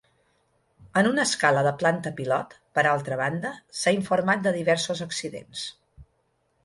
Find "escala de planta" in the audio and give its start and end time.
1.31-2.13